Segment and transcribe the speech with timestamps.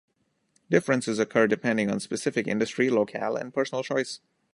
[0.67, 4.19] Differences occur depending on specific industry, locale, and personal choice.